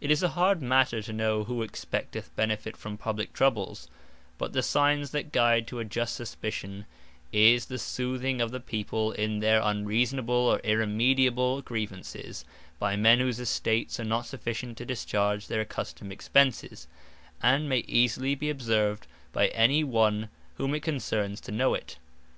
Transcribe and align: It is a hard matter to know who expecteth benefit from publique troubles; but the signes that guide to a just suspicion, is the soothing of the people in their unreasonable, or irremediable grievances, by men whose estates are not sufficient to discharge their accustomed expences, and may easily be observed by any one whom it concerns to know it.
It 0.00 0.10
is 0.10 0.22
a 0.22 0.30
hard 0.30 0.62
matter 0.62 1.02
to 1.02 1.12
know 1.12 1.44
who 1.44 1.60
expecteth 1.62 2.34
benefit 2.34 2.74
from 2.74 2.96
publique 2.96 3.34
troubles; 3.34 3.86
but 4.38 4.54
the 4.54 4.62
signes 4.62 5.10
that 5.10 5.30
guide 5.30 5.66
to 5.66 5.78
a 5.78 5.84
just 5.84 6.14
suspicion, 6.16 6.86
is 7.34 7.66
the 7.66 7.78
soothing 7.78 8.40
of 8.40 8.50
the 8.50 8.60
people 8.60 9.12
in 9.12 9.40
their 9.40 9.60
unreasonable, 9.60 10.34
or 10.34 10.58
irremediable 10.60 11.60
grievances, 11.60 12.46
by 12.78 12.96
men 12.96 13.18
whose 13.18 13.38
estates 13.38 14.00
are 14.00 14.04
not 14.06 14.24
sufficient 14.24 14.78
to 14.78 14.86
discharge 14.86 15.48
their 15.48 15.60
accustomed 15.60 16.12
expences, 16.12 16.88
and 17.42 17.68
may 17.68 17.80
easily 17.80 18.34
be 18.34 18.48
observed 18.48 19.06
by 19.34 19.48
any 19.48 19.84
one 19.84 20.30
whom 20.56 20.74
it 20.74 20.80
concerns 20.82 21.42
to 21.42 21.52
know 21.52 21.74
it. 21.74 21.98